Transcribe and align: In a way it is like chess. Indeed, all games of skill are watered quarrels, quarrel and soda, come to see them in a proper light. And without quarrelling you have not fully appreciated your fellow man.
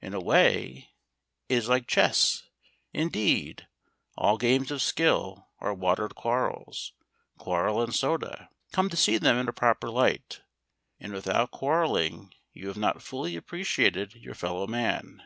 In 0.00 0.14
a 0.14 0.20
way 0.20 0.94
it 1.50 1.54
is 1.54 1.68
like 1.68 1.86
chess. 1.86 2.44
Indeed, 2.94 3.68
all 4.16 4.38
games 4.38 4.70
of 4.70 4.80
skill 4.80 5.48
are 5.58 5.74
watered 5.74 6.14
quarrels, 6.14 6.94
quarrel 7.36 7.82
and 7.82 7.94
soda, 7.94 8.48
come 8.72 8.88
to 8.88 8.96
see 8.96 9.18
them 9.18 9.36
in 9.36 9.48
a 9.50 9.52
proper 9.52 9.90
light. 9.90 10.40
And 10.98 11.12
without 11.12 11.50
quarrelling 11.50 12.32
you 12.54 12.68
have 12.68 12.78
not 12.78 13.02
fully 13.02 13.36
appreciated 13.36 14.14
your 14.14 14.34
fellow 14.34 14.66
man. 14.66 15.22